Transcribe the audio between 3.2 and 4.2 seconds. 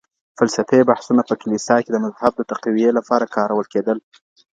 کارول کيدل.